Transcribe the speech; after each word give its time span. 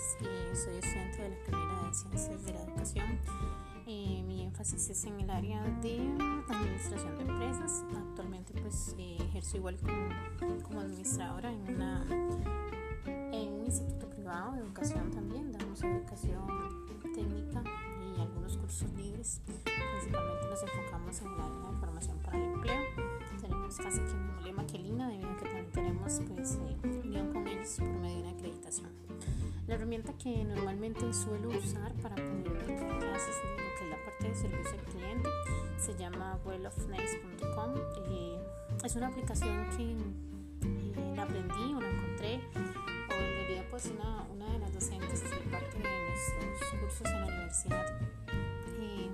Eh, 0.00 0.52
soy 0.54 0.76
estudiante 0.76 1.22
de 1.22 1.28
la 1.28 1.36
carrera 1.44 1.86
de 1.86 1.94
Ciencias 1.94 2.46
de 2.46 2.52
la 2.54 2.62
Educación. 2.62 3.06
Eh, 3.86 4.22
mi 4.26 4.44
énfasis 4.44 4.88
es 4.88 5.04
en 5.04 5.20
el 5.20 5.28
área 5.28 5.62
de 5.82 5.98
administración 6.48 7.18
de 7.18 7.24
empresas. 7.24 7.84
Actualmente 7.94 8.54
pues 8.62 8.94
eh, 8.96 9.18
ejerzo 9.20 9.58
igual 9.58 9.76
como, 9.76 10.62
como, 10.62 10.80
administradora 10.80 11.52
en, 11.52 11.74
una, 11.74 12.06
en 13.06 13.52
un 13.52 13.64
instituto 13.66 14.08
privado 14.08 14.52
de 14.52 14.60
educación 14.60 15.10
también. 15.10 15.52
Damos 15.52 15.82
educación 15.82 16.46
técnica 17.14 17.62
y 18.00 18.20
algunos 18.22 18.56
cursos 18.56 18.90
libres. 18.94 19.42
Principalmente 19.64 20.46
nos 20.48 20.62
enfocamos 20.62 21.20
en 21.20 21.26
el 21.26 21.40
área 21.40 21.70
de 21.72 21.78
formación 21.78 22.18
para 22.20 22.38
el 22.38 22.54
empleo. 22.54 22.80
Tenemos 23.38 23.76
casi 23.76 23.98
que 23.98 24.12
el 24.12 24.16
mismo 24.16 24.40
lema 24.40 24.66
que 24.66 24.78
Lina 24.78 25.08
debido 25.08 25.28
a 25.28 25.36
que 25.36 25.44
también 25.44 25.70
tenemos 25.72 26.22
pues 26.26 26.58
unión 27.04 27.34
con 27.34 27.46
ellos 27.46 27.76
por 27.78 27.88
medio 27.88 28.16
de 28.16 28.22
una 28.22 28.30
acreditación. 28.30 29.09
La 29.70 29.76
herramienta 29.76 30.12
que 30.14 30.42
normalmente 30.44 31.00
suelo 31.12 31.50
usar 31.50 31.92
para 32.02 32.16
poder 32.16 32.66
dar 32.66 32.98
clases 32.98 33.36
de 33.40 33.50
lo 33.50 33.56
que 33.56 33.84
es 33.84 33.88
la 33.88 34.04
parte 34.04 34.28
de 34.28 34.34
servicio 34.34 34.72
al 34.72 34.84
cliente 34.86 35.28
se 35.78 35.94
llama 35.96 36.40
wellofnice.com. 36.44 37.74
Eh, 38.08 38.36
es 38.84 38.96
una 38.96 39.06
aplicación 39.06 39.68
que 39.76 39.92
eh, 40.66 41.14
la 41.14 41.22
aprendí 41.22 41.72
o 41.72 41.80
la 41.80 41.88
encontré 41.88 42.40
o 42.56 43.12
en 43.12 43.32
realidad 43.36 43.64
pues 43.70 43.92
una, 43.96 44.26
una 44.34 44.52
de 44.52 44.58
las 44.58 44.74
docentes 44.74 45.22
de 45.22 45.36
parte 45.52 45.78
de 45.78 45.84
nuestros 45.84 46.80
cursos 46.80 47.06
en 47.06 47.20
la 47.20 47.26
universidad 47.28 47.86
eh, 48.80 49.08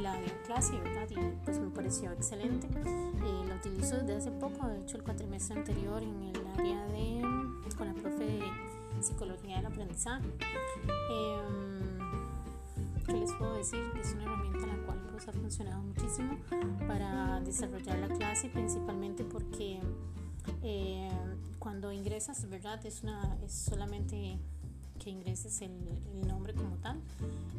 la 0.00 0.14
dio 0.14 0.32
en 0.32 0.42
clase 0.46 0.80
¿verdad? 0.80 1.08
y 1.10 1.44
pues 1.44 1.60
me 1.60 1.70
pareció 1.70 2.10
excelente. 2.10 2.66
Eh, 2.76 3.44
la 3.46 3.54
utilizo 3.54 3.98
desde 3.98 4.16
hace 4.16 4.30
poco, 4.32 4.66
de 4.66 4.80
hecho 4.80 4.96
el 4.96 5.04
cuatrimestre 5.04 5.60
anterior 5.60 6.02
en 6.02 6.24
el 6.24 6.46
área 6.58 6.86
de 6.86 7.22
psicología 9.02 9.56
del 9.56 9.66
aprendizaje. 9.66 10.26
Em, 11.10 11.78
¿Qué 13.06 13.12
les 13.14 13.32
puedo 13.32 13.54
decir? 13.54 13.80
Es 13.98 14.12
una 14.12 14.24
herramienta 14.24 14.66
la 14.66 14.76
cual 14.84 14.98
pues, 15.10 15.28
ha 15.28 15.32
funcionado 15.32 15.82
muchísimo 15.82 16.38
para 16.86 17.40
desarrollar 17.40 17.98
la 17.98 18.08
clase, 18.08 18.48
principalmente 18.50 19.24
porque 19.24 19.80
eh, 20.62 21.08
cuando 21.58 21.92
ingresas, 21.92 22.48
¿verdad? 22.48 22.84
Es, 22.84 23.02
una, 23.02 23.36
es 23.44 23.52
solamente 23.52 24.38
que 24.98 25.10
ingreses 25.10 25.60
el, 25.62 25.72
el, 26.12 26.26
nombre 26.26 26.52
como 26.54 26.76
tal 26.76 27.00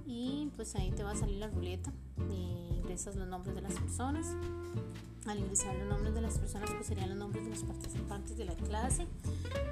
y 0.06 0.52
pues 0.56 0.76
ahí 0.76 0.92
te 0.92 1.04
va 1.04 1.12
a 1.12 1.16
salir 1.16 1.38
la 1.38 1.48
ruleta 1.48 1.92
y 2.30 2.76
ingresas 2.78 3.16
los 3.16 3.28
nombres 3.28 3.56
de 3.56 3.62
las 3.62 3.74
personas 3.74 4.28
al 5.26 5.40
ingresar 5.40 5.76
los 5.76 5.88
nombres 5.88 6.14
de 6.14 6.22
las 6.22 6.38
personas 6.38 6.70
pues 6.72 6.88
serían 6.88 7.10
los 7.10 7.18
nombres 7.18 7.46
de 7.46 7.52
los 7.52 7.64
participantes 7.64 8.38
de 8.38 8.46
la 8.46 8.56
clase 8.56 9.04
eh, 9.04 9.69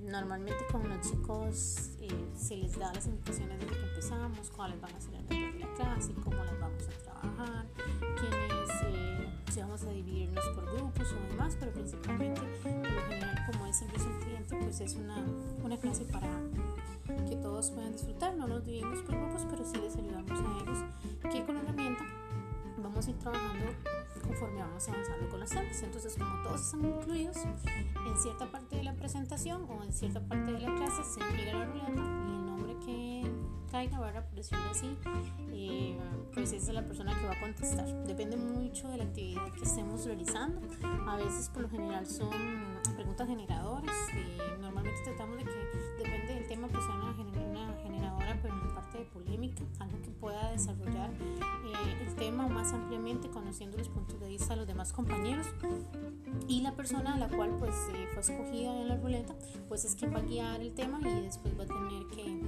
normalmente 0.00 0.64
con 0.70 0.88
los 0.88 1.00
chicos 1.00 1.90
eh, 2.00 2.08
se 2.36 2.56
les 2.56 2.78
da 2.78 2.92
las 2.92 3.06
indicaciones 3.06 3.58
desde 3.60 3.74
que 3.74 3.88
empezamos 3.88 4.50
cuáles 4.50 4.80
van 4.80 4.94
a 4.94 5.00
ser 5.00 5.14
el 5.14 5.20
nombre 5.28 5.52
de 5.52 5.58
la 5.60 5.74
clase 5.74 6.12
cómo 6.22 6.44
las 6.44 6.58
vamos 6.60 6.82
a 6.82 7.02
trabajar 7.02 7.66
quiénes 7.98 8.70
eh, 8.86 9.28
si 9.52 9.60
vamos 9.60 9.82
a 9.84 9.90
dividirnos 9.90 10.44
por 10.48 10.64
grupos 10.72 11.12
o 11.12 11.30
demás 11.30 11.56
pero 11.58 11.72
principalmente 11.72 12.40
por 12.62 12.72
lo 12.72 13.02
general 13.08 13.46
como 13.50 13.66
es 13.66 13.76
servicio 13.76 14.08
al 14.08 14.18
cliente 14.20 14.56
pues 14.56 14.80
es 14.80 14.94
una, 14.94 15.24
una 15.62 15.76
clase 15.76 16.04
para 16.04 16.28
que 17.28 17.36
todos 17.36 17.70
puedan 17.70 17.92
disfrutar. 17.92 18.34
No 18.34 18.46
nos 18.46 18.64
dividimos 18.64 19.00
por 19.02 19.16
grupos, 19.16 19.46
pero 19.50 19.64
sí 19.64 19.76
les 19.78 19.96
ayudamos 19.96 20.30
a 20.30 20.62
ellos 20.62 20.78
que 21.30 21.44
con 21.44 21.54
la 21.54 21.62
herramienta 21.62 22.04
vamos 22.78 23.06
a 23.06 23.10
ir 23.10 23.18
trabajando 23.18 23.66
conforme 24.22 24.60
vamos 24.60 24.88
avanzando 24.88 25.28
con 25.28 25.40
los 25.40 25.50
temas. 25.50 25.82
Entonces, 25.82 26.14
como 26.16 26.42
todos 26.42 26.60
están 26.60 26.84
incluidos 26.84 27.36
en 28.06 28.16
cierta 28.18 28.50
parte 28.50 28.76
de 28.76 28.84
la 28.84 28.94
presentación 28.94 29.66
o 29.68 29.82
en 29.82 29.92
cierta 29.92 30.20
parte 30.20 30.52
de 30.52 30.60
la 30.60 30.74
clase, 30.74 31.02
se 31.04 31.20
gira 31.36 31.58
la 31.58 31.64
ruleta 31.66 31.90
y 31.90 32.34
el 32.34 32.46
nombre 32.46 32.76
que 32.84 33.30
caiga, 33.70 34.00
¿verdad? 34.00 34.24
por 34.26 34.36
decirlo 34.36 34.64
así, 34.70 34.96
eh, 35.52 35.98
pues 36.32 36.52
esa 36.52 36.68
es 36.70 36.74
la 36.74 36.84
persona 36.84 37.18
que 37.18 37.26
va 37.26 37.32
a 37.32 37.40
contestar. 37.40 37.86
Depende 38.06 38.36
mucho 38.36 38.88
de 38.88 38.98
la 38.98 39.04
actividad 39.04 39.50
que 39.52 39.64
estemos 39.64 40.04
realizando. 40.04 40.60
A 41.08 41.16
veces, 41.16 41.48
por 41.48 41.62
lo 41.62 41.68
general, 41.68 42.06
son 42.06 42.30
preguntas 42.94 43.26
generadoras. 43.26 43.94
y 44.12 44.60
normalmente 44.60 45.00
tratamos 45.04 45.38
de 45.38 45.44
que, 45.44 46.02
depende 46.02 46.34
del 46.34 46.46
tema, 46.46 46.68
pues 46.68 46.84
sea 46.84 46.94
una, 46.94 47.14
generadora, 47.82 48.38
pero 48.40 48.54
en 48.54 48.74
parte 48.74 48.98
de 48.98 49.04
polémica, 49.06 49.64
algo 49.80 50.00
que 50.02 50.10
pueda 50.10 50.50
desarrollar 50.50 51.10
eh, 51.10 52.06
el 52.06 52.14
tema 52.14 52.46
más 52.46 52.72
ampliamente, 52.72 53.28
conociendo 53.28 53.76
los 53.76 53.88
puntos 53.88 54.20
de 54.20 54.28
vista 54.28 54.50
de 54.50 54.56
los 54.56 54.66
demás 54.66 54.92
compañeros. 54.92 55.46
Y 56.48 56.60
la 56.60 56.72
persona 56.72 57.14
a 57.14 57.18
la 57.18 57.28
cual 57.28 57.56
pues 57.58 57.74
eh, 57.94 58.06
fue 58.12 58.22
escogida 58.22 58.80
en 58.80 58.88
la 58.88 58.96
ruleta, 58.96 59.34
pues 59.68 59.84
es 59.84 59.94
quien 59.94 60.14
va 60.14 60.18
a 60.18 60.22
guiar 60.22 60.60
el 60.60 60.74
tema 60.74 61.00
y 61.00 61.22
después 61.22 61.58
va 61.58 61.64
a 61.64 61.66
tener 61.66 62.06
que, 62.08 62.40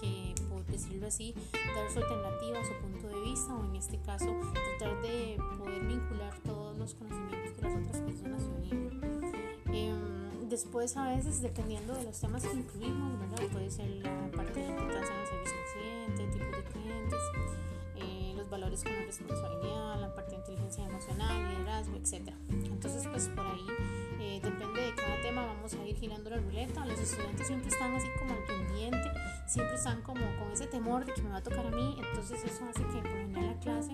que 0.00 0.34
por 0.48 0.64
decirlo 0.66 1.06
así, 1.06 1.34
dar 1.52 1.90
su 1.90 1.98
alternativa, 1.98 2.64
su 2.64 2.74
punto 2.80 3.08
de 3.08 3.20
vista, 3.22 3.54
o 3.54 3.64
en 3.64 3.76
este 3.76 3.98
caso, 3.98 4.26
tratar 4.78 5.02
de 5.02 5.38
poder 5.58 5.84
vincular 5.84 6.38
todos 6.44 6.78
los 6.78 6.94
conocimientos 6.94 7.52
que 7.52 7.62
las 7.62 7.76
otras 7.76 8.02
personas 8.02 8.42
unieron. 8.58 9.00
Eh, 9.72 9.94
después, 10.48 10.96
a 10.96 11.08
veces, 11.08 11.42
dependiendo 11.42 11.94
de 11.94 12.04
los 12.04 12.20
temas 12.20 12.44
que 12.44 12.56
incluimos, 12.56 13.18
¿verdad? 13.18 13.46
puede 13.52 13.70
ser 13.70 13.88
la 13.88 14.30
parte 14.30 14.60
de 14.60 14.89
valores 18.70 18.84
la 18.84 19.06
responsabilidad, 19.06 20.00
la 20.00 20.14
parte 20.14 20.30
de 20.32 20.36
inteligencia 20.38 20.86
emocional, 20.86 21.48
liderazgo, 21.50 21.96
etc. 21.96 22.32
Entonces, 22.48 23.06
pues 23.10 23.28
por 23.28 23.46
ahí 23.46 23.66
eh, 24.20 24.40
depende 24.42 24.80
de 24.80 24.94
cada 24.94 25.20
tema, 25.22 25.44
vamos 25.46 25.74
a 25.74 25.84
ir 25.86 25.96
girando 25.96 26.30
la 26.30 26.36
ruleta. 26.36 26.86
Los 26.86 27.00
estudiantes 27.00 27.46
siempre 27.46 27.68
están 27.68 27.94
así 27.94 28.08
como 28.18 28.32
al 28.32 28.44
pendiente, 28.44 29.10
siempre 29.46 29.74
están 29.74 30.02
como 30.02 30.20
con 30.38 30.52
ese 30.52 30.66
temor 30.66 31.04
de 31.04 31.14
que 31.14 31.22
me 31.22 31.30
va 31.30 31.38
a 31.38 31.42
tocar 31.42 31.66
a 31.66 31.70
mí, 31.70 31.96
entonces 31.98 32.44
eso 32.44 32.64
hace 32.68 32.82
que 32.84 33.02
por 33.02 33.12
general 33.12 33.46
la 33.46 33.60
clase 33.60 33.92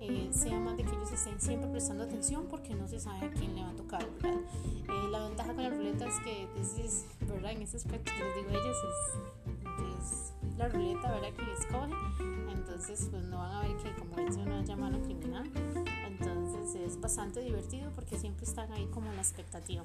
eh, 0.00 0.28
sea 0.32 0.58
más 0.58 0.76
de 0.76 0.84
que 0.84 0.90
ellos 0.90 1.12
estén 1.12 1.40
siempre 1.40 1.68
prestando 1.70 2.04
atención 2.04 2.46
porque 2.48 2.74
no 2.74 2.88
se 2.88 3.00
sabe 3.00 3.26
a 3.26 3.30
quién 3.30 3.54
le 3.54 3.62
va 3.62 3.70
a 3.70 3.76
tocar, 3.76 4.06
¿verdad? 4.22 4.40
Eh, 4.88 5.08
la 5.10 5.24
ventaja 5.28 5.52
con 5.52 5.62
la 5.62 5.70
ruleta 5.70 6.06
es 6.06 6.20
que, 6.20 6.48
es, 6.58 7.06
¿verdad? 7.20 7.52
En 7.52 7.62
ese 7.62 7.76
aspecto 7.76 8.12
que 8.16 8.24
les 8.24 8.36
digo 8.36 8.48
a 8.48 8.52
ellos 8.52 8.76
es, 8.88 10.06
es 10.06 10.56
la 10.56 10.68
ruleta, 10.68 11.12
¿verdad? 11.12 11.32
Que 11.32 11.52
escoge, 11.52 11.94
entonces 12.88 13.08
pues 13.10 13.24
no 13.24 13.38
van 13.38 13.50
a 13.50 13.60
ver 13.62 13.76
que 13.78 13.92
como 13.94 14.16
dice 14.16 14.38
una 14.38 14.62
llamada 14.62 14.96
criminal, 15.02 15.50
entonces 16.06 16.76
es 16.76 17.00
bastante 17.00 17.40
divertido 17.40 17.90
porque 17.96 18.16
siempre 18.16 18.44
están 18.44 18.72
ahí 18.72 18.86
como 18.92 19.12
la 19.12 19.18
expectativa. 19.18 19.84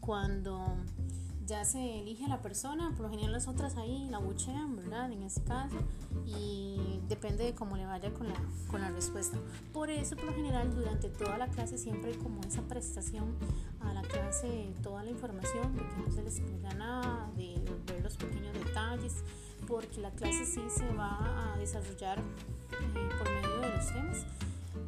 Cuando 0.00 0.76
ya 1.46 1.64
se 1.64 2.00
elige 2.00 2.26
a 2.26 2.28
la 2.28 2.42
persona, 2.42 2.90
por 2.90 3.06
lo 3.06 3.10
general 3.10 3.32
las 3.32 3.48
otras 3.48 3.78
ahí 3.78 4.06
la 4.10 4.18
buchean, 4.18 4.76
¿verdad? 4.76 5.10
En 5.10 5.22
ese 5.22 5.42
caso, 5.44 5.76
y 6.26 7.00
depende 7.08 7.44
de 7.44 7.54
cómo 7.54 7.78
le 7.78 7.86
vaya 7.86 8.12
con 8.12 8.28
la, 8.28 8.34
con 8.70 8.82
la 8.82 8.90
respuesta. 8.90 9.38
Por 9.72 9.88
eso, 9.88 10.14
por 10.14 10.26
lo 10.26 10.34
general, 10.34 10.74
durante 10.74 11.08
toda 11.08 11.38
la 11.38 11.48
clase 11.48 11.78
siempre 11.78 12.12
hay 12.12 12.18
como 12.18 12.42
esa 12.42 12.60
prestación 12.62 13.34
a 13.80 13.94
la 13.94 14.02
clase, 14.02 14.74
toda 14.82 15.02
la 15.04 15.10
información, 15.10 15.74
de 15.74 15.80
que 15.80 15.96
no 16.06 16.12
se 16.12 16.22
les 16.22 16.38
explica 16.38 16.74
nada, 16.74 17.30
de 17.34 17.54
ver 17.86 18.02
los 18.02 18.16
pequeños 18.16 18.52
detalles, 18.52 19.24
porque 19.70 20.00
la 20.00 20.10
clase 20.10 20.44
sí 20.44 20.62
se 20.68 20.92
va 20.94 21.52
a 21.52 21.56
desarrollar 21.56 22.18
eh, 22.18 23.08
por 23.16 23.32
medio 23.32 23.60
de 23.60 23.76
los 23.76 23.86
temas 23.86 24.26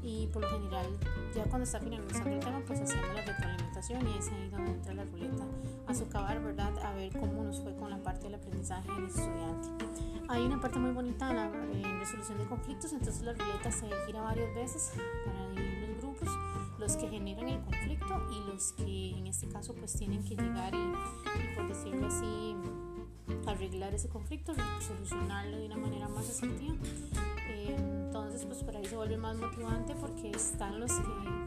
y 0.03 0.27
por 0.27 0.43
lo 0.43 0.49
general 0.49 0.87
ya 1.33 1.45
cuando 1.45 1.63
está 1.63 1.79
finalizando 1.79 2.31
el 2.31 2.41
tema 2.41 2.61
pues 2.67 2.81
hacemos 2.81 3.07
la 3.15 3.23
retroalimentación 3.23 4.09
y 4.09 4.19
es 4.19 4.29
ahí 4.29 4.49
donde 4.51 4.73
entra 4.73 4.95
la 4.95 5.05
ruleta 5.05 5.45
a 5.87 5.95
socavar, 5.95 6.43
¿verdad? 6.43 6.77
A 6.85 6.93
ver 6.95 7.13
cómo 7.17 7.45
nos 7.45 7.61
fue 7.61 7.75
con 7.77 7.91
la 7.91 8.03
parte 8.03 8.25
del 8.25 8.35
aprendizaje 8.35 8.91
del 8.93 9.05
estudiante. 9.07 9.69
Hay 10.29 10.43
una 10.43 10.61
parte 10.61 10.79
muy 10.79 10.91
bonita 10.91 11.31
en 11.31 11.37
la 11.37 11.49
resolución 12.01 12.39
de 12.39 12.47
conflictos, 12.47 12.93
entonces 12.93 13.23
la 13.23 13.35
ruleta 13.35 13.71
se 13.71 13.87
gira 14.07 14.23
varias 14.23 14.53
veces 14.55 14.93
para 15.25 15.49
dividir 15.51 15.89
los 15.91 15.99
grupos, 15.99 16.29
los 16.81 16.97
que 16.97 17.09
generan 17.09 17.49
el 17.49 17.61
conflicto 17.61 18.29
y 18.33 18.51
los 18.53 18.73
que 18.73 19.11
en 19.17 19.29
este 19.29 19.47
caso 19.49 19.75
pues 19.75 19.95
tienen 19.95 20.25
que 20.25 20.35
llegar 20.35 20.75
y, 20.75 20.79
y 20.79 21.55
por 21.55 21.69
decirlo 21.69 22.09
así 22.09 22.57
arreglar 23.63 23.95
ese 23.95 24.09
conflicto, 24.09 24.53
solucionarlo 24.81 25.57
de 25.57 25.67
una 25.67 25.77
manera 25.77 26.09
más 26.09 26.29
asertiva. 26.29 26.75
Eh, 27.49 27.77
entonces, 27.79 28.45
pues 28.45 28.63
por 28.65 28.77
ahí 28.77 28.85
se 28.85 28.97
vuelve 28.97 29.17
más 29.17 29.37
motivante 29.37 29.95
porque 29.95 30.33
están 30.33 30.81
los 30.81 30.91
que 30.93 31.03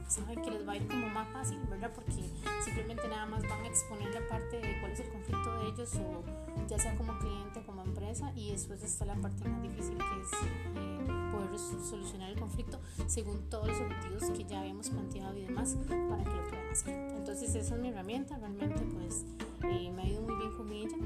saben 0.08 0.42
que 0.42 0.52
les 0.52 0.66
va 0.66 0.74
a 0.74 0.78
ir 0.78 0.88
como 0.88 1.10
más 1.10 1.28
fácil, 1.34 1.60
¿verdad? 1.70 1.92
Porque 1.94 2.24
simplemente 2.64 3.08
nada 3.10 3.26
más 3.26 3.44
van 3.44 3.64
a 3.64 3.68
exponer 3.68 4.14
la 4.14 4.26
parte 4.30 4.62
de 4.62 4.80
cuál 4.80 4.94
es 4.94 5.00
el 5.02 5.10
conflicto 5.10 5.60
de 5.60 5.68
ellos 5.68 5.96
o 5.96 6.24
ya 6.68 6.80
sea 6.80 6.96
como 6.96 7.18
cliente 7.20 7.60
o 7.60 7.66
como 7.66 7.84
empresa 7.84 8.32
y 8.34 8.52
después 8.52 8.82
está 8.82 9.04
la 9.06 9.16
parte 9.16 9.48
más 9.50 9.62
difícil 9.62 9.98
que 9.98 10.22
es 10.22 10.32
eh, 10.78 11.32
poder 11.32 11.60
solucionar 11.60 12.32
el 12.32 12.40
conflicto 12.40 12.80
según 13.08 13.50
todos 13.50 13.68
los 13.68 13.78
objetivos 13.80 14.24
que 14.38 14.46
ya 14.46 14.62
habíamos 14.62 14.90
planteado 14.90 15.38
y 15.38 15.46
demás 15.46 15.76
para 16.10 16.24
que 16.24 16.30
lo 16.30 16.48
puedan 16.48 16.70
hacer. 16.72 16.94
Entonces 17.18 17.56
esa 17.56 17.76
es 17.76 17.82
mi 17.82 17.90
herramienta, 17.90 18.38
realmente 18.38 18.82
pues 18.94 19.26
eh, 19.64 19.92
me 19.92 20.04
ha 20.04 20.08
ido 20.08 20.22
muy 20.22 20.36
bien 20.36 20.52
con 20.56 20.72
ella, 20.72 20.98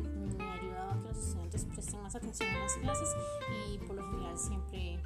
más 2.09 2.15
atención 2.15 2.49
en 2.49 2.59
las 2.59 2.73
clases 2.77 3.15
y 3.71 3.77
por 3.85 3.95
lo 3.95 4.03
general 4.09 4.35
siempre 4.35 4.99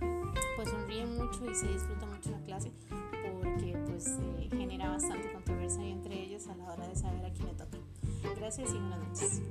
pues 0.56 0.70
sonríen 0.70 1.18
mucho 1.18 1.52
y 1.52 1.54
se 1.54 1.68
disfruta 1.68 2.06
mucho 2.06 2.30
la 2.32 2.40
clase 2.44 2.72
porque 2.90 3.78
pues 3.90 4.08
eh, 4.40 4.48
genera 4.50 4.88
bastante 4.88 5.30
controversia 5.34 5.84
entre 5.84 6.18
ellos 6.18 6.48
a 6.48 6.56
la 6.56 6.64
hora 6.72 6.88
de 6.88 6.96
saber 6.96 7.26
a 7.26 7.34
quién 7.34 7.48
le 7.48 7.56
toca. 7.56 7.78
Gracias 8.38 8.70
y 8.70 8.78
buenas 8.78 9.00
noches. 9.00 9.42